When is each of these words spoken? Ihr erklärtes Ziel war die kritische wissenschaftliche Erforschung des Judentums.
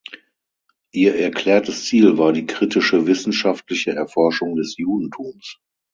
Ihr 0.91 1.13
erklärtes 1.15 1.85
Ziel 1.85 2.17
war 2.17 2.33
die 2.33 2.47
kritische 2.47 3.05
wissenschaftliche 3.05 3.91
Erforschung 3.91 4.55
des 4.55 4.75
Judentums. 4.77 5.59